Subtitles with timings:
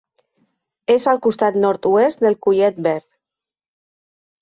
[0.93, 3.11] És al costat nord-oest del Collet Verd.